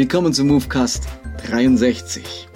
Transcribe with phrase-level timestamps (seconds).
[0.00, 1.06] Willkommen zum Movecast
[1.46, 2.48] 63.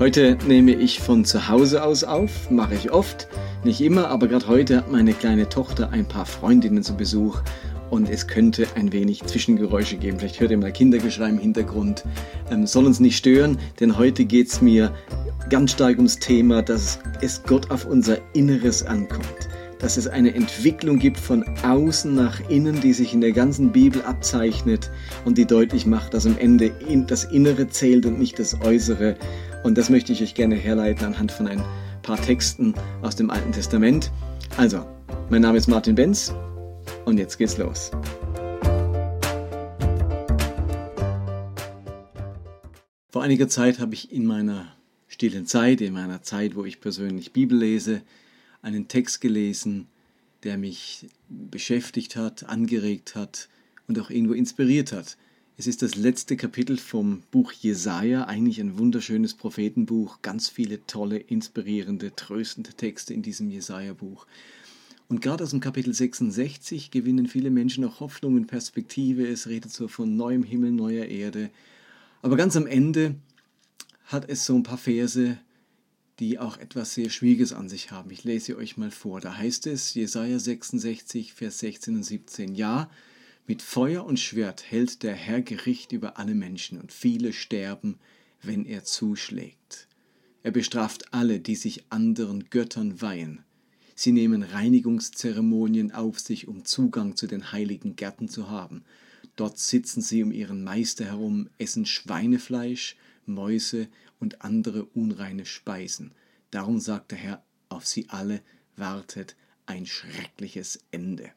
[0.00, 3.28] Heute nehme ich von zu Hause aus auf, mache ich oft,
[3.62, 7.40] nicht immer, aber gerade heute hat meine kleine Tochter ein paar Freundinnen zu Besuch
[7.88, 10.18] und es könnte ein wenig Zwischengeräusche geben.
[10.18, 12.02] Vielleicht hört ihr mal Kindergeschrei im Hintergrund.
[12.50, 14.92] Ähm, soll uns nicht stören, denn heute geht es mir
[15.50, 19.48] ganz stark ums Thema, dass es Gott auf unser Inneres ankommt.
[19.78, 24.02] Dass es eine Entwicklung gibt von außen nach innen, die sich in der ganzen Bibel
[24.02, 24.90] abzeichnet
[25.24, 26.72] und die deutlich macht, dass am Ende
[27.06, 29.16] das Innere zählt und nicht das Äußere.
[29.62, 31.62] Und das möchte ich euch gerne herleiten anhand von ein
[32.02, 34.10] paar Texten aus dem Alten Testament.
[34.56, 34.84] Also,
[35.30, 36.34] mein Name ist Martin Benz
[37.04, 37.92] und jetzt geht's los.
[43.10, 44.66] Vor einiger Zeit habe ich in meiner
[45.06, 48.02] stillen Zeit, in meiner Zeit, wo ich persönlich Bibel lese,
[48.62, 49.86] einen Text gelesen,
[50.42, 53.48] der mich beschäftigt hat, angeregt hat
[53.86, 55.16] und auch irgendwo inspiriert hat.
[55.56, 61.18] Es ist das letzte Kapitel vom Buch Jesaja, eigentlich ein wunderschönes Prophetenbuch, ganz viele tolle,
[61.18, 64.26] inspirierende, tröstende Texte in diesem Jesaja-Buch.
[65.08, 69.26] Und gerade aus dem Kapitel 66 gewinnen viele Menschen auch Hoffnung und Perspektive.
[69.26, 71.50] Es redet so von neuem Himmel, neuer Erde.
[72.22, 73.16] Aber ganz am Ende
[74.04, 75.38] hat es so ein paar Verse,
[76.18, 78.10] die auch etwas sehr Schwieriges an sich haben.
[78.10, 79.20] Ich lese euch mal vor.
[79.20, 82.54] Da heißt es, Jesaja 66, Vers 16 und 17.
[82.54, 82.90] Ja,
[83.46, 87.98] mit Feuer und Schwert hält der Herr Gericht über alle Menschen und viele sterben,
[88.42, 89.88] wenn er zuschlägt.
[90.42, 93.44] Er bestraft alle, die sich anderen Göttern weihen.
[93.94, 98.84] Sie nehmen Reinigungszeremonien auf sich, um Zugang zu den heiligen Gärten zu haben.
[99.34, 103.88] Dort sitzen sie um ihren Meister herum, essen Schweinefleisch, Mäuse
[104.20, 106.12] und andere unreine Speisen.
[106.50, 108.40] Darum sagt der Herr, auf sie alle
[108.76, 111.30] wartet ein schreckliches Ende.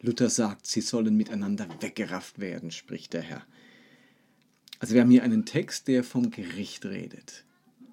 [0.00, 3.44] Luther sagt, sie sollen miteinander weggerafft werden, spricht der Herr.
[4.78, 7.44] Also wir haben hier einen Text, der vom Gericht redet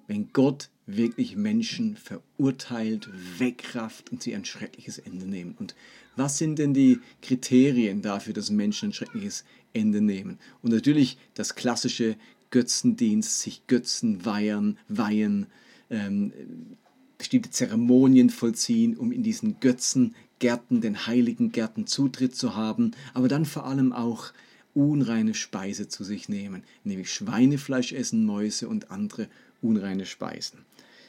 [0.06, 3.08] wenn Gott wirklich Menschen verurteilt,
[3.38, 5.54] wegrafft und sie ein schreckliches Ende nehmen.
[5.58, 5.74] Und
[6.14, 10.38] was sind denn die Kriterien dafür, dass Menschen ein schreckliches Ende nehmen?
[10.62, 12.16] Und natürlich das klassische
[12.50, 15.46] Götzendienst, sich Götzen weihen, weihen
[15.90, 16.32] ähm,
[17.18, 23.44] bestimmte Zeremonien vollziehen, um in diesen Götzengärten, den heiligen Gärten Zutritt zu haben, aber dann
[23.44, 24.32] vor allem auch
[24.74, 29.28] unreine Speise zu sich nehmen, nämlich Schweinefleisch essen, Mäuse und andere
[29.62, 30.58] unreine Speisen.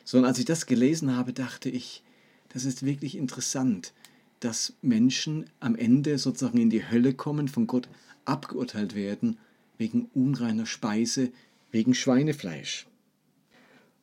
[0.05, 2.01] So, und als ich das gelesen habe, dachte ich,
[2.49, 3.93] das ist wirklich interessant,
[4.39, 7.89] dass Menschen am Ende sozusagen in die Hölle kommen, von Gott
[8.23, 9.37] abgeurteilt werden,
[9.77, 11.31] wegen unreiner Speise,
[11.71, 12.87] wegen Schweinefleisch.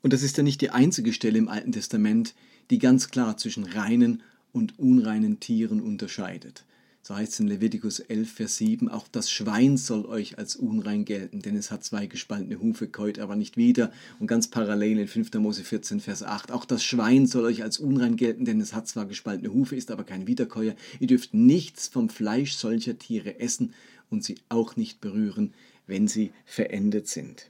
[0.02, 2.34] Und das ist ja nicht die einzige Stelle im Alten Testament,
[2.70, 6.64] die ganz klar zwischen reinen und unreinen Tieren unterscheidet.
[7.06, 11.04] So heißt es in Levitikus 11, Vers 7, auch das Schwein soll euch als unrein
[11.04, 13.92] gelten, denn es hat zwei gespaltene Hufe, keut aber nicht wieder.
[14.20, 15.34] Und ganz parallel in 5.
[15.34, 18.88] Mose 14, Vers 8, auch das Schwein soll euch als unrein gelten, denn es hat
[18.88, 20.76] zwar gespaltene Hufe, ist aber kein Wiederkäuer.
[20.98, 23.74] Ihr dürft nichts vom Fleisch solcher Tiere essen
[24.10, 25.52] und sie auch nicht berühren,
[25.86, 27.48] wenn sie verendet sind.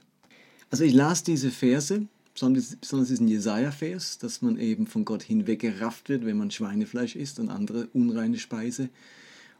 [0.69, 6.25] Also ich las diese Verse, besonders diesen Jesaja-Vers, dass man eben von Gott hinweggerafft wird,
[6.25, 8.89] wenn man Schweinefleisch isst und andere unreine Speise.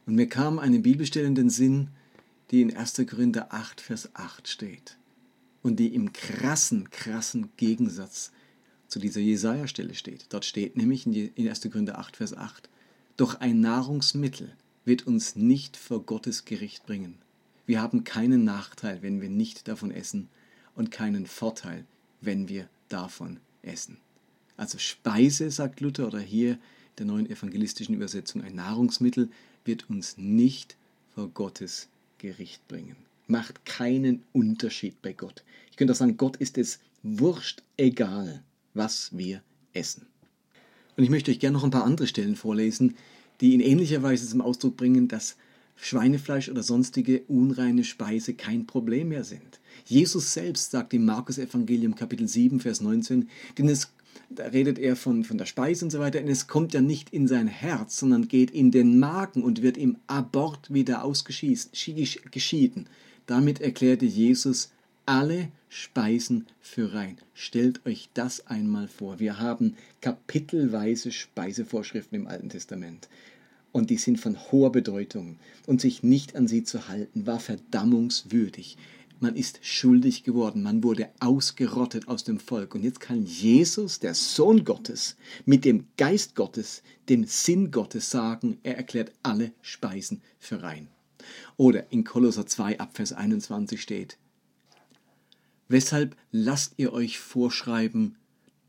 [0.04, 1.88] Und mir kam eine Bibelstelle in den Sinn,
[2.50, 3.02] die in 1.
[3.08, 4.98] Korinther 8, Vers 8 steht.
[5.62, 8.30] Und die im krassen, krassen Gegensatz
[8.88, 10.26] zu dieser Jesaja-Stelle steht.
[10.28, 11.60] Dort steht nämlich in 1.
[11.62, 12.68] Korinther 8, Vers 8,
[13.16, 14.52] Doch ein Nahrungsmittel
[14.86, 17.18] wird uns nicht vor Gottes Gericht bringen.
[17.66, 20.28] Wir haben keinen Nachteil, wenn wir nicht davon essen
[20.74, 21.84] und keinen Vorteil,
[22.20, 23.98] wenn wir davon essen.
[24.56, 26.58] Also Speise, sagt Luther, oder hier
[26.98, 29.28] der neuen evangelistischen Übersetzung, ein Nahrungsmittel
[29.64, 30.76] wird uns nicht
[31.14, 31.88] vor Gottes
[32.18, 32.96] Gericht bringen.
[33.26, 35.42] Macht keinen Unterschied bei Gott.
[35.70, 38.42] Ich könnte auch sagen, Gott ist es wurscht egal,
[38.74, 40.06] was wir essen.
[40.96, 42.96] Und ich möchte euch gerne noch ein paar andere Stellen vorlesen,
[43.40, 45.36] die in ähnlicher Weise zum Ausdruck bringen, dass
[45.76, 49.60] Schweinefleisch oder sonstige unreine Speise kein Problem mehr sind.
[49.84, 53.28] Jesus selbst sagt im Markus Evangelium Kapitel 7 Vers 19,
[53.58, 53.92] denn es
[54.30, 57.10] da redet er von, von der Speise und so weiter, und es kommt ja nicht
[57.10, 62.88] in sein Herz, sondern geht in den Magen und wird im Abort wieder ausgeschieden.
[63.26, 64.70] Damit erklärte Jesus
[65.06, 67.16] alle Speisen für rein.
[67.32, 69.20] Stellt euch das einmal vor.
[69.20, 73.08] Wir haben kapitelweise Speisevorschriften im Alten Testament.
[73.72, 75.38] Und die sind von hoher Bedeutung.
[75.66, 78.76] Und sich nicht an sie zu halten, war verdammungswürdig.
[79.18, 82.74] Man ist schuldig geworden, man wurde ausgerottet aus dem Volk.
[82.74, 85.16] Und jetzt kann Jesus, der Sohn Gottes,
[85.46, 90.88] mit dem Geist Gottes, dem Sinn Gottes sagen, er erklärt alle Speisen für rein.
[91.56, 94.18] Oder in Kolosser 2 ab Vers 21 steht,
[95.68, 98.16] Weshalb lasst ihr euch vorschreiben,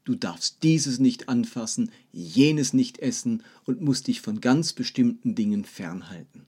[0.03, 5.65] du darfst dieses nicht anfassen, jenes nicht essen und musst dich von ganz bestimmten Dingen
[5.65, 6.45] fernhalten.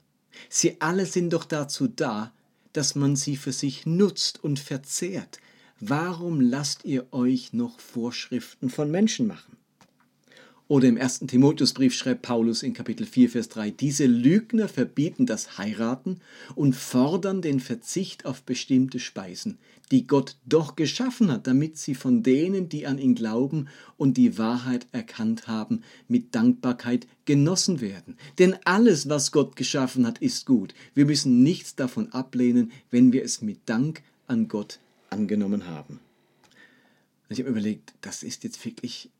[0.48, 2.32] Sie alle sind doch dazu da,
[2.72, 5.38] dass man sie für sich nutzt und verzehrt.
[5.80, 9.56] Warum lasst ihr euch noch Vorschriften von Menschen machen?
[10.70, 15.58] Oder im ersten Timotheusbrief schreibt Paulus in Kapitel 4, Vers 3, diese Lügner verbieten das
[15.58, 16.20] Heiraten
[16.54, 19.58] und fordern den Verzicht auf bestimmte Speisen,
[19.90, 24.38] die Gott doch geschaffen hat, damit sie von denen, die an ihn glauben und die
[24.38, 28.16] Wahrheit erkannt haben, mit Dankbarkeit genossen werden.
[28.38, 30.72] Denn alles, was Gott geschaffen hat, ist gut.
[30.94, 34.78] Wir müssen nichts davon ablehnen, wenn wir es mit Dank an Gott
[35.08, 35.98] angenommen haben.
[37.28, 39.10] Ich habe überlegt, das ist jetzt wirklich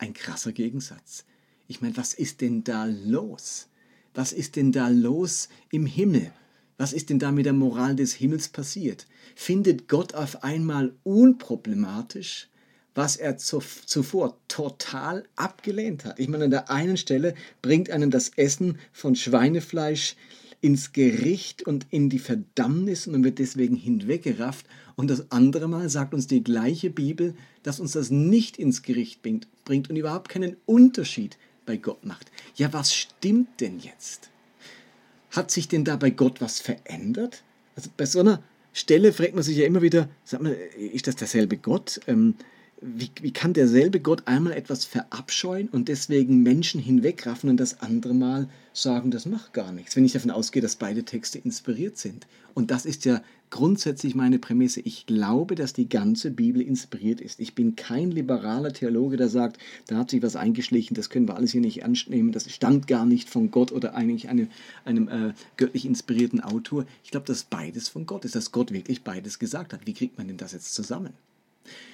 [0.00, 1.24] ein krasser Gegensatz.
[1.68, 3.68] Ich meine, was ist denn da los?
[4.14, 6.32] Was ist denn da los im Himmel?
[6.78, 9.06] Was ist denn da mit der Moral des Himmels passiert?
[9.36, 12.48] Findet Gott auf einmal unproblematisch,
[12.94, 16.18] was er zuvor total abgelehnt hat?
[16.18, 20.16] Ich meine, an der einen Stelle bringt einen das Essen von Schweinefleisch
[20.62, 24.66] ins Gericht und in die Verdammnis und wird deswegen hinweggerafft.
[24.96, 29.22] Und das andere Mal sagt uns die gleiche Bibel, dass uns das nicht ins Gericht
[29.22, 32.32] bringt, bringt und überhaupt keinen Unterschied bei Gott macht.
[32.56, 34.28] Ja, was stimmt denn jetzt?
[35.30, 37.44] Hat sich denn da bei Gott was verändert?
[37.76, 41.14] Also bei so einer Stelle fragt man sich ja immer wieder, sag mal, ist das
[41.14, 42.00] derselbe Gott?
[42.08, 42.34] Ähm,
[42.80, 48.14] wie, wie kann derselbe Gott einmal etwas verabscheuen und deswegen Menschen hinwegraffen und das andere
[48.14, 52.26] Mal sagen, das macht gar nichts, wenn ich davon ausgehe, dass beide Texte inspiriert sind.
[52.54, 54.80] Und das ist ja grundsätzlich meine Prämisse.
[54.80, 57.40] Ich glaube, dass die ganze Bibel inspiriert ist.
[57.40, 59.58] Ich bin kein liberaler Theologe, der sagt,
[59.88, 63.04] da hat sich was eingeschlichen, das können wir alles hier nicht annehmen, das stammt gar
[63.04, 64.48] nicht von Gott oder eigentlich einem,
[64.84, 66.86] einem äh, göttlich inspirierten Autor.
[67.04, 69.86] Ich glaube, dass beides von Gott ist, dass Gott wirklich beides gesagt hat.
[69.86, 71.12] Wie kriegt man denn das jetzt zusammen?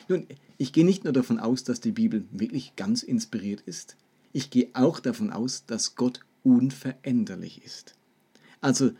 [0.08, 0.26] Nun,
[0.58, 3.97] ich gehe nicht nur davon aus, dass die Bibel wirklich ganz inspiriert ist,
[4.32, 7.94] ich gehe auch davon aus, dass Gott unveränderlich ist.
[8.61, 8.91] Also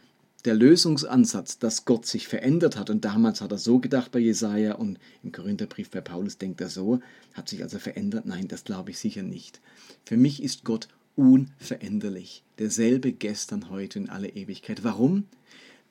[0.47, 4.75] der Lösungsansatz, dass Gott sich verändert hat, und damals hat er so gedacht bei Jesaja
[4.77, 7.01] und im Korintherbrief bei Paulus denkt er so,
[7.35, 8.27] hat sich also verändert?
[8.27, 9.61] Nein, das glaube ich sicher nicht.
[10.05, 14.85] Für mich ist Gott unveränderlich, derselbe gestern, heute in alle Ewigkeit.
[14.85, 15.25] Warum?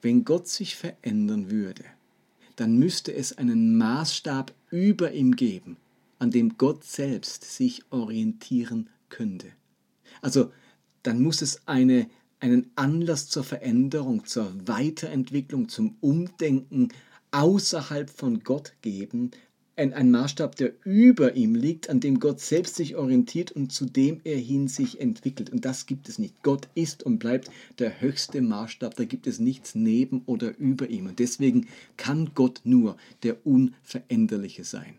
[0.02, 1.84] Wenn Gott sich verändern würde,
[2.56, 5.78] dann müsste es einen Maßstab über ihm geben,
[6.20, 9.48] an dem Gott selbst sich orientieren könnte.
[10.22, 10.52] Also
[11.04, 12.10] dann muss es eine,
[12.46, 16.90] einen Anlass zur Veränderung, zur Weiterentwicklung, zum Umdenken
[17.32, 19.32] außerhalb von Gott geben,
[19.76, 23.86] ein, ein Maßstab, der über ihm liegt, an dem Gott selbst sich orientiert und zu
[23.86, 25.50] dem er hin sich entwickelt.
[25.50, 26.44] Und das gibt es nicht.
[26.44, 27.50] Gott ist und bleibt
[27.80, 28.96] der höchste Maßstab.
[28.96, 31.08] Da gibt es nichts neben oder über ihm.
[31.08, 34.94] Und deswegen kann Gott nur der Unveränderliche sein.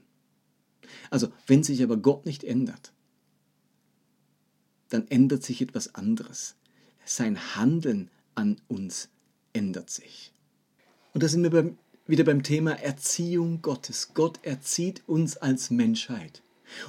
[1.11, 2.93] Also, wenn sich aber Gott nicht ändert,
[4.89, 6.57] dann ändert sich etwas anderes.
[7.07, 9.09] Sein Handeln an uns
[9.55, 10.33] ändert sich.
[11.15, 14.11] Und da sind wir beim wieder beim Thema Erziehung Gottes.
[14.15, 16.43] Gott erzieht uns als Menschheit.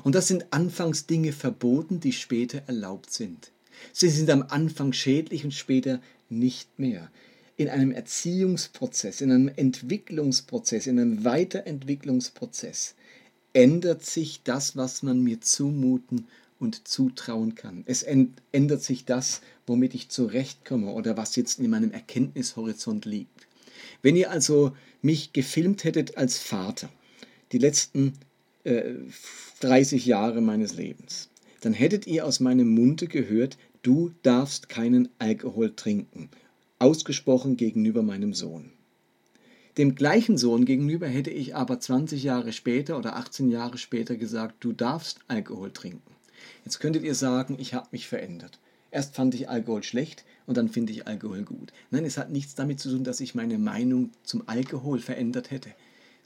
[0.03, 3.51] Und das sind anfangs Dinge verboten, die später erlaubt sind.
[3.93, 7.09] Sie sind am Anfang schädlich und später nicht mehr.
[7.57, 12.95] In einem Erziehungsprozess, in einem Entwicklungsprozess, in einem Weiterentwicklungsprozess
[13.53, 16.27] ändert sich das, was man mir zumuten
[16.59, 17.83] und zutrauen kann.
[17.85, 23.47] Es ändert sich das, womit ich zurechtkomme oder was jetzt in meinem Erkenntnishorizont liegt.
[24.01, 26.89] Wenn ihr also mich gefilmt hättet als Vater,
[27.51, 28.13] die letzten
[28.63, 28.93] äh,
[29.59, 31.29] 30 Jahre meines Lebens,
[31.61, 36.29] dann hättet ihr aus meinem Munde gehört, du darfst keinen Alkohol trinken,
[36.79, 38.71] ausgesprochen gegenüber meinem Sohn.
[39.77, 44.63] Dem gleichen Sohn gegenüber hätte ich aber 20 Jahre später oder 18 Jahre später gesagt,
[44.63, 46.16] du darfst Alkohol trinken.
[46.67, 48.59] Jetzt könntet ihr sagen, ich habe mich verändert.
[48.91, 51.71] Erst fand ich Alkohol schlecht und dann finde ich Alkohol gut.
[51.91, 55.69] Nein, es hat nichts damit zu tun, dass ich meine Meinung zum Alkohol verändert hätte,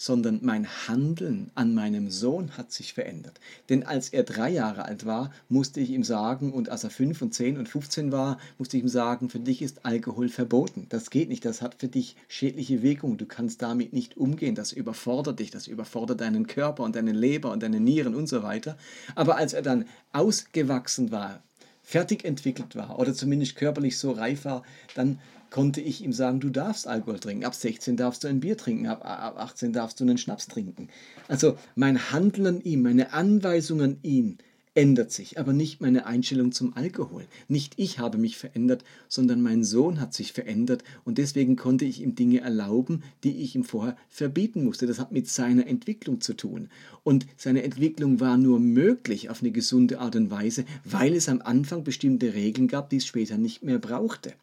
[0.02, 3.40] sondern mein Handeln an meinem Sohn hat sich verändert.
[3.70, 7.22] Denn als er drei Jahre alt war, musste ich ihm sagen, und als er fünf
[7.22, 10.88] und zehn und 15 war, musste ich ihm sagen, für dich ist Alkohol verboten.
[10.90, 13.18] Das geht nicht, das hat für dich schädliche Wirkung.
[13.18, 17.52] Du kannst damit nicht umgehen, das überfordert dich, das überfordert deinen Körper und deine Leber
[17.52, 18.80] und deine Nieren und so weiter.
[19.14, 21.44] Aber als er dann ausgewachsen war,
[21.92, 24.64] fertig entwickelt war oder zumindest körperlich so reif war,
[24.96, 25.20] dann
[25.50, 27.44] konnte ich ihm sagen, du darfst Alkohol trinken.
[27.44, 30.88] Ab 16 darfst du ein Bier trinken, ab, 18 darfst du einen Schnaps trinken.
[31.28, 34.38] Also mein Handeln an ihm, meine Anweisung an ihn
[34.74, 37.26] ändert sich, aber nicht meine Einstellung zum Alkohol.
[37.48, 42.02] Nicht ich habe mich verändert, sondern mein Sohn hat sich verändert und deswegen konnte ich
[42.02, 44.88] ihm Dinge erlauben, die ich ihm vorher verbieten musste.
[44.88, 46.70] Das hat mit seiner Entwicklung zu tun.
[47.04, 51.42] Und seine Entwicklung war nur möglich auf eine gesunde Art und Weise, weil es am
[51.42, 54.34] Anfang bestimmte Regeln gab, die es später nicht mehr brauchte.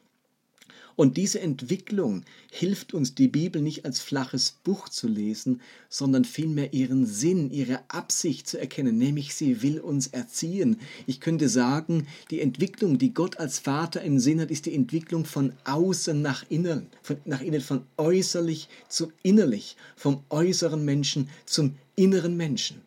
[0.99, 6.75] Und diese Entwicklung hilft uns, die Bibel nicht als flaches Buch zu lesen, sondern vielmehr
[6.75, 10.81] ihren Sinn, ihre Absicht zu erkennen, nämlich sie will uns erziehen.
[11.07, 15.25] Ich könnte sagen, die Entwicklung, die Gott als Vater im Sinn hat, ist die Entwicklung
[15.25, 21.77] von außen nach innen, von, nach innen, von äußerlich zu innerlich, vom äußeren Menschen zum
[21.95, 22.83] inneren Menschen.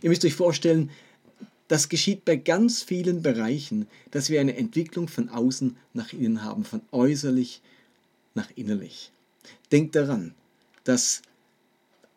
[0.00, 0.88] Ihr müsst euch vorstellen,
[1.68, 6.64] das geschieht bei ganz vielen Bereichen, dass wir eine Entwicklung von außen nach innen haben,
[6.64, 7.60] von äußerlich
[8.34, 9.12] nach innerlich.
[9.70, 10.34] Denkt daran,
[10.84, 11.22] dass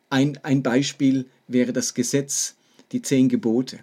[0.10, 2.55] ein, ein Beispiel wäre das Gesetz,
[2.91, 3.79] die zehn Gebote.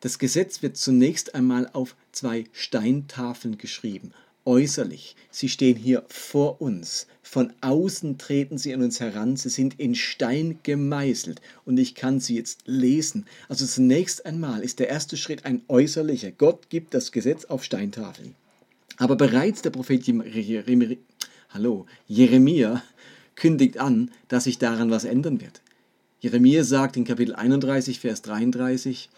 [0.00, 4.12] Das Gesetz wird zunächst einmal auf zwei Steintafeln geschrieben
[4.44, 5.16] äußerlich.
[5.30, 7.06] Sie stehen hier vor uns.
[7.22, 9.36] Von außen treten sie an uns heran.
[9.36, 13.26] Sie sind in Stein gemeißelt und ich kann sie jetzt lesen.
[13.48, 16.30] Also zunächst einmal ist der erste Schritt ein äußerlicher.
[16.30, 18.34] Gott gibt das Gesetz auf Steintafeln.
[18.96, 20.06] Aber bereits der Prophet
[22.06, 22.82] Jeremia,
[23.36, 25.60] kündigt an, dass sich daran was ändern wird.
[26.20, 29.08] Jeremia sagt in Kapitel 31, Vers 33,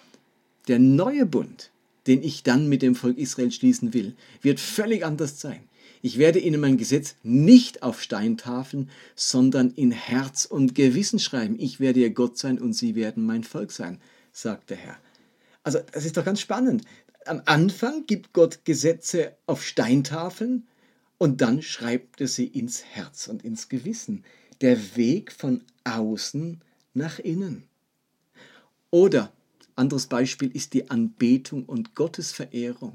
[0.69, 1.71] der neue Bund,
[2.07, 5.61] den ich dann mit dem Volk Israel schließen will, wird völlig anders sein.
[6.03, 11.57] Ich werde ihnen mein Gesetz nicht auf Steintafeln, sondern in Herz und Gewissen schreiben.
[11.59, 14.01] Ich werde ihr Gott sein und sie werden mein Volk sein,
[14.33, 14.97] sagt der Herr.
[15.63, 16.85] Also das ist doch ganz spannend.
[17.27, 20.67] Am Anfang gibt Gott Gesetze auf Steintafeln
[21.19, 24.25] und dann schreibt er sie ins Herz und ins Gewissen.
[24.63, 26.63] Der Weg von außen
[26.95, 27.65] nach innen.
[28.91, 29.33] Oder
[29.77, 32.95] anderes Beispiel ist die Anbetung und Gottesverehrung.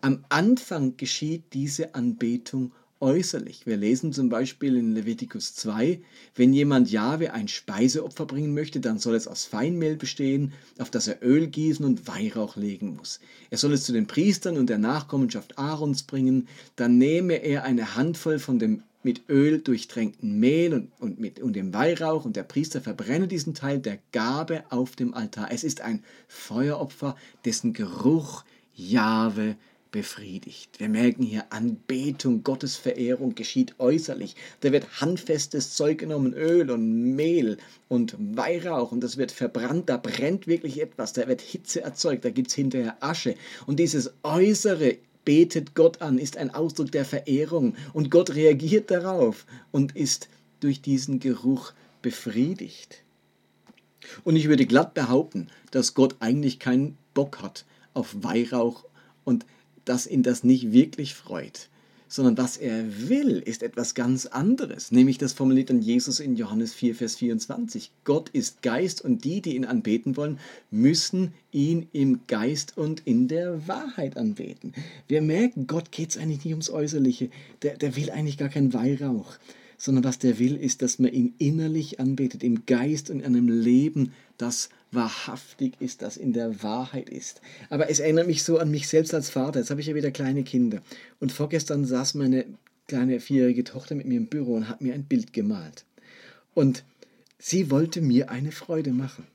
[0.00, 3.66] Am Anfang geschieht diese Anbetung äußerlich.
[3.66, 6.00] Wir lesen zum Beispiel in Levitikus 2,
[6.34, 11.08] wenn jemand Jahwe ein Speiseopfer bringen möchte, dann soll es aus Feinmehl bestehen, auf das
[11.08, 13.20] er Öl gießen und Weihrauch legen muss.
[13.50, 17.96] Er soll es zu den Priestern und der Nachkommenschaft Aarons bringen, dann nehme er eine
[17.96, 22.42] Handvoll von dem mit Öl durchtränkten Mehl und, und, mit, und dem Weihrauch und der
[22.42, 25.48] Priester verbrenne diesen Teil der Gabe auf dem Altar.
[25.52, 29.56] Es ist ein Feueropfer, dessen Geruch Jahwe
[29.90, 30.78] befriedigt.
[30.78, 34.36] Wir merken hier, Anbetung, Gottesverehrung geschieht äußerlich.
[34.60, 39.96] Da wird handfestes Zeug genommen, Öl und Mehl und Weihrauch und das wird verbrannt, da
[39.96, 43.34] brennt wirklich etwas, da wird Hitze erzeugt, da gibt es hinterher Asche.
[43.66, 49.46] Und dieses Äußere betet Gott an, ist ein Ausdruck der Verehrung und Gott reagiert darauf
[49.70, 50.28] und ist
[50.60, 53.02] durch diesen Geruch befriedigt.
[54.24, 57.64] Und ich würde glatt behaupten, dass Gott eigentlich keinen Bock hat
[57.94, 58.84] auf Weihrauch
[59.24, 59.44] und
[59.88, 61.68] dass ihn das nicht wirklich freut
[62.08, 64.90] sondern was er will, ist etwas ganz anderes.
[64.90, 67.90] Nämlich das formuliert dann Jesus in Johannes 4, Vers 24.
[68.04, 70.38] Gott ist Geist und die, die ihn anbeten wollen,
[70.70, 74.72] müssen ihn im Geist und in der Wahrheit anbeten.
[75.06, 77.30] Wir merken, Gott geht es eigentlich nicht ums Äußerliche.
[77.62, 79.34] Der, der will eigentlich gar keinen Weihrauch
[79.78, 83.48] sondern was der will, ist, dass man ihn innerlich anbetet, im Geist und in einem
[83.48, 87.40] Leben, das wahrhaftig ist, das in der Wahrheit ist.
[87.70, 89.60] Aber es erinnert mich so an mich selbst als Vater.
[89.60, 90.82] Jetzt habe ich ja wieder kleine Kinder.
[91.20, 92.44] Und vorgestern saß meine
[92.88, 95.84] kleine vierjährige Tochter mit mir im Büro und hat mir ein Bild gemalt.
[96.54, 96.84] Und
[97.38, 99.26] sie wollte mir eine Freude machen.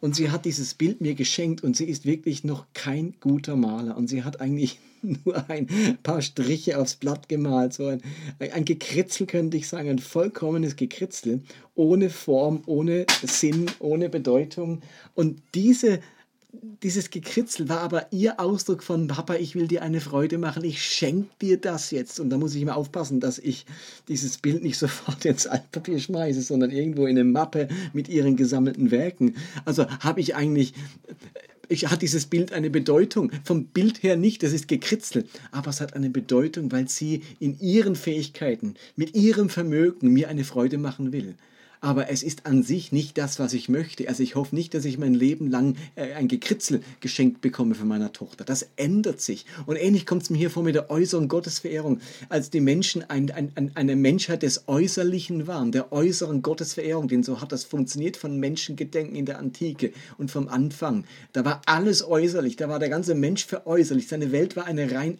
[0.00, 3.96] Und sie hat dieses Bild mir geschenkt und sie ist wirklich noch kein guter Maler.
[3.96, 4.78] Und sie hat eigentlich
[5.24, 7.72] nur ein paar Striche aufs Blatt gemalt.
[7.74, 8.02] So ein,
[8.38, 11.42] ein Gekritzel könnte ich sagen, ein vollkommenes Gekritzel,
[11.74, 14.82] ohne Form, ohne Sinn, ohne Bedeutung.
[15.14, 16.00] Und diese
[16.82, 20.82] dieses Gekritzel war aber ihr Ausdruck von Papa, ich will dir eine Freude machen, ich
[20.82, 22.20] schenke dir das jetzt.
[22.20, 23.64] Und da muss ich immer aufpassen, dass ich
[24.08, 28.90] dieses Bild nicht sofort ins Altpapier schmeiße, sondern irgendwo in eine Mappe mit ihren gesammelten
[28.90, 29.36] Werken.
[29.64, 30.74] Also habe ich eigentlich,
[31.68, 33.32] ich, hat dieses Bild eine Bedeutung.
[33.44, 37.58] Vom Bild her nicht, das ist gekritzelt, aber es hat eine Bedeutung, weil sie in
[37.60, 41.34] ihren Fähigkeiten, mit ihrem Vermögen mir eine Freude machen will
[41.82, 44.08] aber es ist an sich nicht das, was ich möchte.
[44.08, 47.88] Also ich hoffe nicht, dass ich mein Leben lang äh, ein Gekritzel geschenkt bekomme von
[47.88, 48.44] meiner Tochter.
[48.44, 49.44] Das ändert sich.
[49.66, 53.30] Und ähnlich kommt es mir hier vor mit der äußeren Gottesverehrung, als die Menschen ein,
[53.32, 58.38] ein, eine Menschheit des Äußerlichen waren, der äußeren Gottesverehrung, denn so hat das funktioniert von
[58.38, 61.04] Menschengedenken in der Antike und vom Anfang.
[61.32, 64.06] Da war alles äußerlich, da war der ganze Mensch veräußerlich.
[64.06, 65.18] Seine Welt war eine rein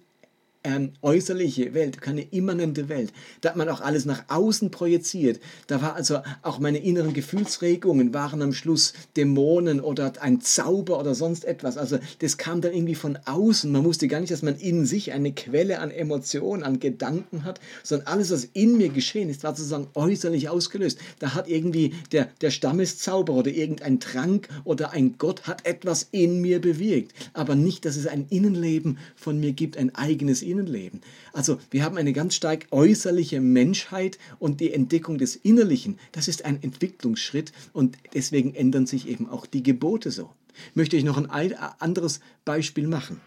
[0.64, 3.12] ähm, äußerliche Welt, keine immanente Welt.
[3.40, 5.40] Da hat man auch alles nach außen projiziert.
[5.66, 11.14] Da war also auch meine inneren Gefühlsregungen waren am Schluss Dämonen oder ein Zauber oder
[11.14, 11.76] sonst etwas.
[11.76, 13.70] Also das kam dann irgendwie von außen.
[13.70, 17.60] Man wusste gar nicht, dass man in sich eine Quelle an Emotionen, an Gedanken hat,
[17.82, 20.98] sondern alles, was in mir geschehen ist, war sozusagen äußerlich ausgelöst.
[21.18, 26.40] Da hat irgendwie der, der Stammeszauber oder irgendein Trank oder ein Gott hat etwas in
[26.40, 27.12] mir bewirkt.
[27.32, 31.00] Aber nicht, dass es ein Innenleben von mir gibt, ein eigenes Innenleben Innenleben.
[31.32, 36.44] Also wir haben eine ganz stark äußerliche Menschheit und die Entdeckung des Innerlichen, das ist
[36.44, 40.30] ein Entwicklungsschritt und deswegen ändern sich eben auch die Gebote so.
[40.74, 43.20] Möchte ich noch ein anderes Beispiel machen.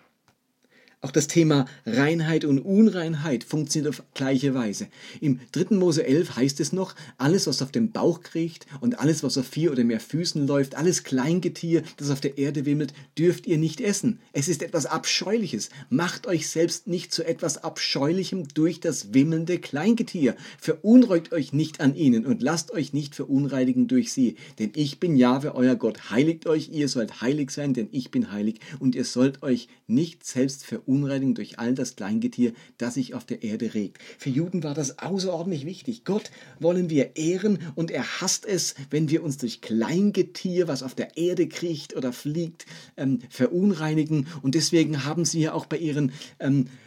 [1.05, 4.88] Auch das Thema Reinheit und Unreinheit funktioniert auf gleiche Weise.
[5.21, 5.75] Im 3.
[5.75, 9.45] Mose 11 heißt es noch, alles, was auf dem Bauch kriecht und alles, was auf
[9.45, 13.81] vier oder mehr Füßen läuft, alles Kleingetier, das auf der Erde wimmelt, dürft ihr nicht
[13.81, 14.19] essen.
[14.33, 15.69] Es ist etwas Abscheuliches.
[15.91, 20.35] Macht euch selbst nicht zu etwas Abscheulichem durch das wimmelnde Kleingetier.
[20.59, 24.38] Verunreugt euch nicht an ihnen und lasst euch nicht verunreinigen durch sie.
[24.57, 26.09] Denn ich bin Jahwe, euer Gott.
[26.09, 28.59] Heiligt euch, ihr sollt heilig sein, denn ich bin heilig.
[28.79, 33.25] Und ihr sollt euch nicht selbst verunreinigen Verunreinigung durch all das Kleingetier, das sich auf
[33.25, 33.97] der Erde regt.
[34.17, 36.05] Für Juden war das außerordentlich wichtig.
[36.05, 40.95] Gott wollen wir ehren und er hasst es, wenn wir uns durch Kleingetier, was auf
[40.95, 44.27] der Erde kriecht oder fliegt, ähm, verunreinigen.
[44.41, 46.85] Und deswegen haben sie ja auch bei ihren ähm, äh,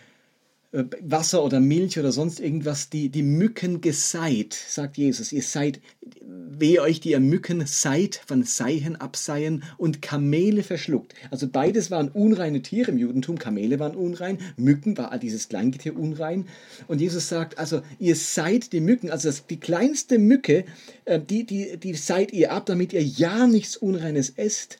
[1.00, 5.32] Wasser oder Milch oder sonst irgendwas, die, die Mücken geseit, sagt Jesus.
[5.32, 5.80] Ihr seid,
[6.20, 11.14] wehe euch, die ihr Mücken seid, von Seihen abseien und Kamele verschluckt.
[11.30, 13.38] Also beides waren unreine Tiere im Judentum.
[13.38, 16.46] Kamele waren unrein, Mücken war dieses Kleingetier unrein.
[16.86, 20.64] Und Jesus sagt, also ihr seid die Mücken, also das, die kleinste Mücke,
[21.04, 24.78] äh, die, die, die seid ihr ab, damit ihr ja nichts Unreines esst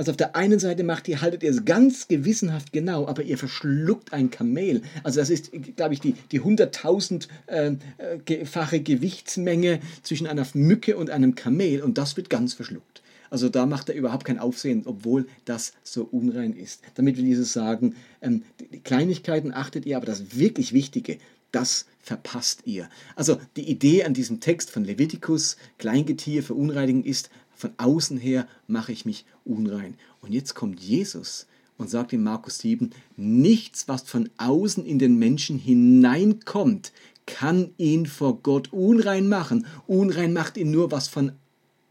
[0.00, 3.36] also auf der einen Seite macht ihr, haltet ihr es ganz gewissenhaft genau, aber ihr
[3.36, 4.80] verschluckt ein Kamel.
[5.02, 7.78] Also das ist, glaube ich, die, die 100.000-fache ähm,
[8.26, 13.02] äh, Gewichtsmenge zwischen einer Mücke und einem Kamel und das wird ganz verschluckt.
[13.28, 16.80] Also da macht er überhaupt kein Aufsehen, obwohl das so unrein ist.
[16.94, 21.18] Damit will Jesus sagen, ähm, die Kleinigkeiten achtet ihr, aber das wirklich Wichtige,
[21.52, 22.88] das verpasst ihr.
[23.16, 27.28] Also die Idee an diesem Text von Levitikus, Kleingetier verunreinigen, ist,
[27.60, 29.94] von außen her mache ich mich unrein.
[30.20, 31.46] Und jetzt kommt Jesus
[31.76, 36.92] und sagt in Markus 7, nichts, was von außen in den Menschen hineinkommt,
[37.26, 39.66] kann ihn vor Gott unrein machen.
[39.86, 41.32] Unrein macht ihn nur, was, von,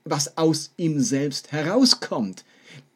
[0.04, 2.46] was aus ihm selbst herauskommt.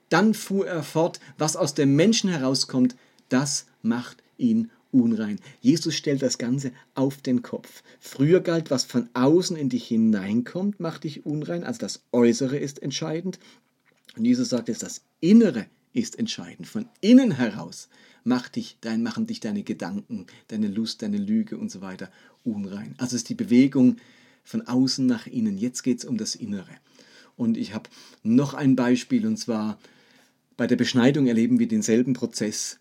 [0.09, 2.95] Dann fuhr er fort, was aus dem Menschen herauskommt,
[3.29, 5.39] das macht ihn unrein.
[5.61, 7.83] Jesus stellt das Ganze auf den Kopf.
[7.99, 12.81] Früher galt, was von außen in dich hineinkommt, macht dich unrein, also das Äußere ist
[12.81, 13.39] entscheidend.
[14.15, 16.67] Und Jesus sagt jetzt, das Innere ist entscheidend.
[16.67, 17.89] Von innen heraus
[18.23, 22.09] macht dich, dein, machen dich deine Gedanken, deine Lust, deine Lüge und so weiter
[22.43, 22.95] unrein.
[22.97, 23.97] Also ist die Bewegung
[24.43, 25.57] von außen nach innen.
[25.57, 26.71] Jetzt geht es um das Innere.
[27.35, 27.89] Und ich habe
[28.21, 29.79] noch ein Beispiel und zwar
[30.55, 32.79] bei der Beschneidung erleben wir denselben Prozess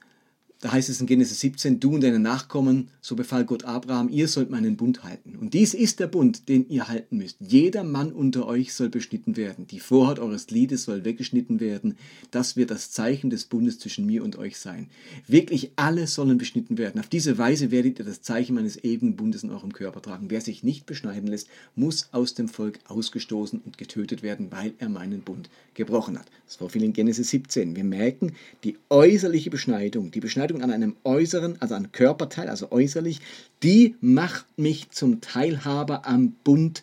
[0.63, 4.29] da heißt es in Genesis 17, du und deine Nachkommen, so befahl Gott Abraham, ihr
[4.29, 5.37] sollt meinen Bund halten.
[5.41, 7.37] Und dies ist der Bund, den ihr halten müsst.
[7.41, 9.67] Jeder Mann unter euch soll beschnitten werden.
[9.67, 11.97] Die Vorhaut eures Gliedes soll weggeschnitten werden.
[12.31, 14.89] Das wird das Zeichen des Bundes zwischen mir und euch sein.
[15.27, 17.01] Wirklich alle sollen beschnitten werden.
[17.01, 20.31] Auf diese Weise werdet ihr das Zeichen meines ewigen Bundes in eurem Körper tragen.
[20.31, 24.89] Wer sich nicht beschneiden lässt, muss aus dem Volk ausgestoßen und getötet werden, weil er
[24.89, 26.27] meinen Bund gebrochen hat.
[26.47, 27.75] Das war viel in Genesis 17.
[27.75, 32.71] Wir merken, die äußerliche Beschneidung, die Beschneidung Beschneidung an einem äußeren, also an Körperteil, also
[32.71, 33.21] äußerlich,
[33.63, 36.83] die macht mich zum Teilhaber am Bund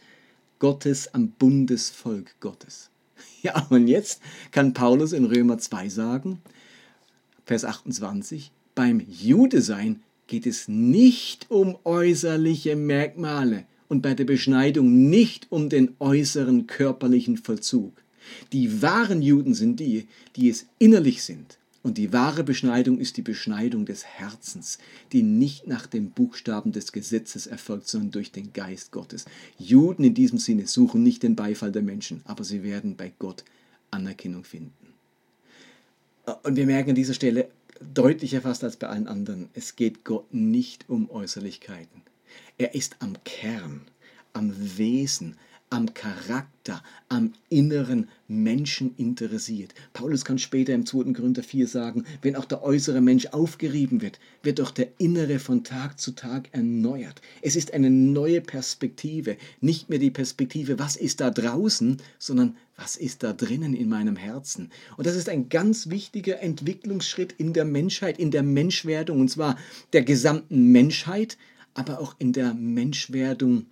[0.60, 2.90] Gottes, am Bundesvolk Gottes.
[3.42, 6.42] Ja, und jetzt kann Paulus in Römer 2 sagen,
[7.46, 15.48] Vers 28, beim Judesein geht es nicht um äußerliche Merkmale und bei der Beschneidung nicht
[15.52, 17.94] um den äußeren körperlichen Vollzug.
[18.52, 23.22] Die wahren Juden sind die, die es innerlich sind, und die wahre Beschneidung ist die
[23.22, 24.80] Beschneidung des Herzens,
[25.14, 29.26] die nicht nach den Buchstaben des Gesetzes erfolgt, sondern durch den Geist Gottes.
[29.58, 33.46] Juden in diesem Sinne suchen nicht den Beifall der Menschen, aber sie werden bei Gott
[33.92, 34.74] Anerkennung finden.
[36.44, 37.50] Und wir merken an dieser Stelle
[37.82, 42.02] deutlicher fast als bei allen anderen, es geht Gott nicht um Äußerlichkeiten.
[42.58, 43.82] Er ist am Kern,
[44.34, 45.38] am Wesen,
[45.72, 49.74] am Charakter, am inneren Menschen interessiert.
[49.94, 51.14] Paulus kann später im 2.
[51.14, 55.64] Korinther 4 sagen, wenn auch der äußere Mensch aufgerieben wird, wird doch der innere von
[55.64, 57.22] Tag zu Tag erneuert.
[57.42, 62.96] Es ist eine neue Perspektive, nicht mehr die Perspektive, was ist da draußen, sondern was
[62.96, 64.72] ist da drinnen in meinem Herzen.
[64.98, 69.58] Und das ist ein ganz wichtiger Entwicklungsschritt in der Menschheit, in der Menschwerdung, und zwar
[69.94, 71.38] der gesamten Menschheit,
[71.76, 73.68] aber auch in der Menschwerdung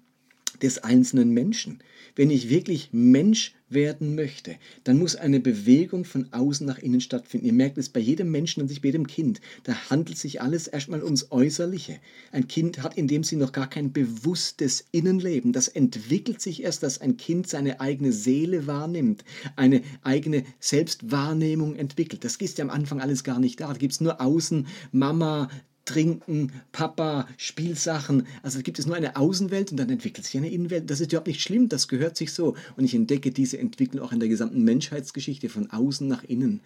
[0.62, 1.80] des einzelnen Menschen.
[2.15, 7.46] Wenn ich wirklich Mensch werden möchte, dann muss eine Bewegung von außen nach innen stattfinden.
[7.46, 9.41] Ihr merkt es bei jedem Menschen und sich bei jedem Kind.
[9.63, 12.00] Da handelt sich alles erstmal ums Äußerliche.
[12.32, 15.54] Ein Kind hat in dem Sinne noch gar kein bewusstes Innenleben.
[15.54, 19.24] Das entwickelt sich erst, dass ein Kind seine eigene Seele wahrnimmt,
[19.56, 22.24] eine eigene Selbstwahrnehmung entwickelt.
[22.24, 23.67] Das ist ja am Anfang alles gar nicht da.
[23.67, 25.50] Da gibt es nur außen Mama,
[25.88, 28.28] Trinken, Papa, Spielsachen.
[28.43, 30.89] Also gibt es nur eine Außenwelt und dann entwickelt sich eine Innenwelt.
[30.89, 32.56] Das ist überhaupt nicht schlimm, das gehört sich so.
[32.76, 36.60] Und ich entdecke diese Entwicklung auch in der gesamten Menschheitsgeschichte von außen nach innen.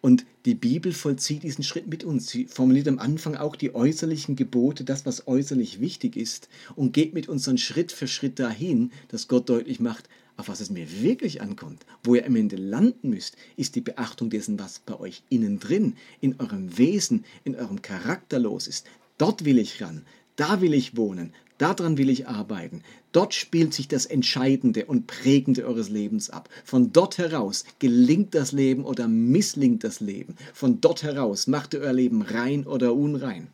[0.00, 2.28] Und die Bibel vollzieht diesen Schritt mit uns.
[2.28, 7.14] Sie formuliert am Anfang auch die äußerlichen Gebote, das, was äußerlich wichtig ist, und geht
[7.14, 10.86] mit uns dann Schritt für Schritt dahin, dass Gott deutlich macht, auf was es mir
[11.02, 15.22] wirklich ankommt, wo ihr am Ende landen müsst, ist die Beachtung dessen, was bei euch
[15.28, 18.86] innen drin, in eurem Wesen, in eurem Charakter los ist.
[19.18, 20.04] Dort will ich ran,
[20.36, 22.82] da will ich wohnen, daran will ich arbeiten.
[23.12, 26.48] Dort spielt sich das Entscheidende und Prägende eures Lebens ab.
[26.64, 30.36] Von dort heraus gelingt das Leben oder misslingt das Leben.
[30.54, 33.48] Von dort heraus macht ihr euer Leben rein oder unrein.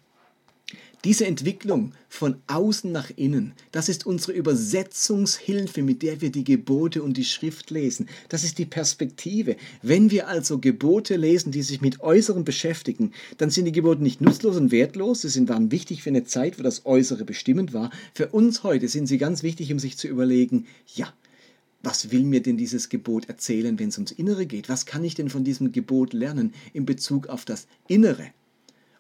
[1.04, 7.04] Diese Entwicklung von außen nach innen, das ist unsere Übersetzungshilfe, mit der wir die Gebote
[7.04, 8.08] und die Schrift lesen.
[8.28, 9.56] Das ist die Perspektive.
[9.80, 14.20] Wenn wir also Gebote lesen, die sich mit Äußerem beschäftigen, dann sind die Gebote nicht
[14.20, 15.22] nutzlos und wertlos.
[15.22, 17.90] Sie sind, waren wichtig für eine Zeit, wo das Äußere bestimmend war.
[18.12, 21.12] Für uns heute sind sie ganz wichtig, um sich zu überlegen, ja,
[21.80, 24.68] was will mir denn dieses Gebot erzählen, wenn es ums Innere geht?
[24.68, 28.32] Was kann ich denn von diesem Gebot lernen in Bezug auf das Innere?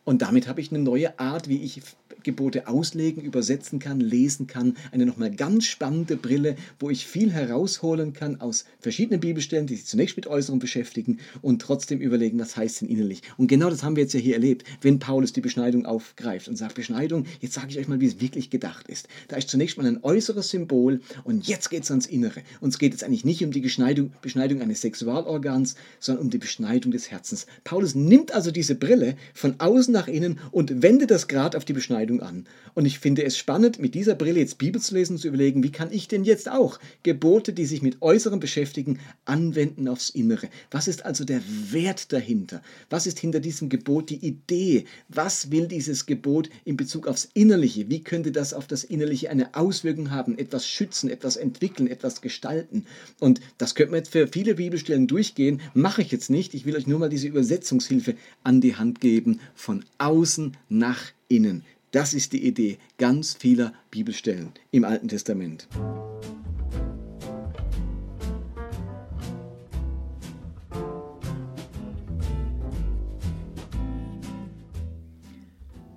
[0.08, 1.82] Und damit habe ich eine neue Art, wie ich
[2.22, 4.76] Gebote auslegen, übersetzen kann, lesen kann.
[4.92, 9.86] Eine nochmal ganz spannende Brille, wo ich viel herausholen kann aus verschiedenen Bibelstellen, die sich
[9.86, 13.22] zunächst mit Äußerung beschäftigen und trotzdem überlegen, was heißt denn innerlich.
[13.36, 16.56] Und genau das haben wir jetzt ja hier erlebt, wenn Paulus die Beschneidung aufgreift und
[16.56, 19.08] sagt, Beschneidung, jetzt sage ich euch mal, wie es wirklich gedacht ist.
[19.28, 22.42] Da ist zunächst mal ein äußeres Symbol und jetzt geht es ans Innere.
[22.60, 26.38] Und es geht jetzt eigentlich nicht um die Beschneidung, Beschneidung eines Sexualorgans, sondern um die
[26.38, 27.46] Beschneidung des Herzens.
[27.64, 31.72] Paulus nimmt also diese Brille von außen nach innen und wendet das Grad auf die
[31.72, 32.46] Beschneidung an.
[32.74, 35.62] Und ich finde es spannend, mit dieser Brille jetzt Bibel zu lesen und zu überlegen,
[35.62, 40.48] wie kann ich denn jetzt auch Gebote, die sich mit Äußerem beschäftigen, anwenden aufs Innere?
[40.70, 42.62] Was ist also der Wert dahinter?
[42.88, 44.86] Was ist hinter diesem Gebot die Idee?
[45.08, 47.90] Was will dieses Gebot in Bezug aufs Innerliche?
[47.90, 50.38] Wie könnte das auf das Innerliche eine Auswirkung haben?
[50.38, 52.86] Etwas schützen, etwas entwickeln, etwas gestalten?
[53.20, 55.60] Und das könnte man jetzt für viele Bibelstellen durchgehen.
[55.74, 56.54] Mache ich jetzt nicht.
[56.54, 59.40] Ich will euch nur mal diese Übersetzungshilfe an die Hand geben.
[59.54, 61.64] Von außen nach innen.
[61.90, 65.68] Das ist die Idee ganz vieler Bibelstellen im Alten Testament.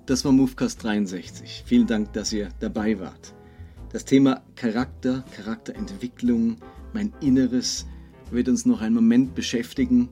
[0.06, 1.64] Das war Movecast 63.
[1.66, 3.34] Vielen Dank, dass ihr dabei wart.
[3.92, 6.56] Das Thema Charakter, Charakterentwicklung,
[6.94, 7.86] mein Inneres
[8.30, 10.08] wird uns noch einen Moment beschäftigen.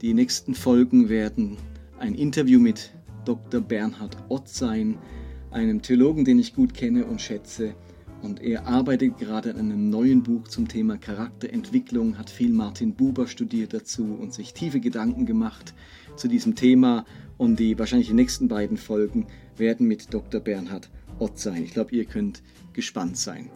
[0.00, 1.58] Die nächsten Folgen werden
[2.00, 2.92] ein Interview mit
[3.24, 3.60] Dr.
[3.60, 4.98] Bernhard Ott sein,
[5.50, 7.74] einem Theologen, den ich gut kenne und schätze.
[8.22, 13.26] Und er arbeitet gerade an einem neuen Buch zum Thema Charakterentwicklung, hat viel Martin Buber
[13.26, 15.74] studiert dazu und sich tiefe Gedanken gemacht
[16.14, 17.04] zu diesem Thema.
[17.36, 20.40] Und die wahrscheinlich die nächsten beiden Folgen werden mit Dr.
[20.40, 21.64] Bernhard Ott sein.
[21.64, 23.50] Ich glaube, ihr könnt gespannt sein.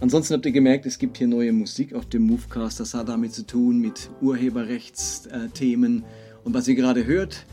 [0.00, 2.80] Ansonsten habt ihr gemerkt, es gibt hier neue Musik auf dem Movecast.
[2.80, 6.04] Das hat damit zu tun mit Urheberrechtsthemen.
[6.44, 7.46] Und was ihr gerade hört,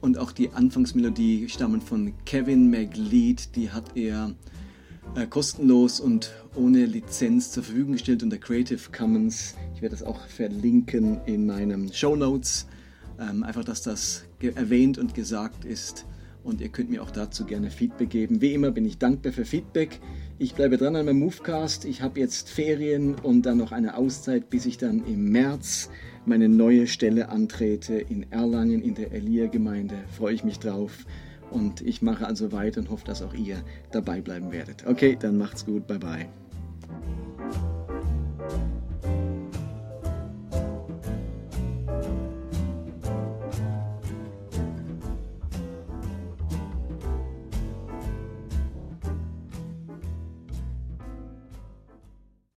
[0.00, 3.54] und auch die Anfangsmelodie stammen von Kevin McLeod.
[3.56, 4.34] Die hat er
[5.14, 9.54] äh, kostenlos und ohne Lizenz zur Verfügung gestellt unter Creative Commons.
[9.74, 12.66] Ich werde das auch verlinken in meinen Show Notes.
[13.18, 16.06] Ähm, einfach, dass das erwähnt und gesagt ist.
[16.44, 18.40] Und ihr könnt mir auch dazu gerne Feedback geben.
[18.40, 20.00] Wie immer bin ich dankbar für Feedback.
[20.38, 21.84] Ich bleibe dran an meinem Movecast.
[21.84, 25.90] Ich habe jetzt Ferien und dann noch eine Auszeit, bis ich dann im März
[26.28, 29.96] meine neue Stelle antrete in Erlangen in der Elia-Gemeinde.
[30.16, 31.06] Freue ich mich drauf.
[31.50, 34.86] Und ich mache also weiter und hoffe, dass auch ihr dabei bleiben werdet.
[34.86, 35.86] Okay, dann macht's gut.
[35.86, 36.28] Bye bye.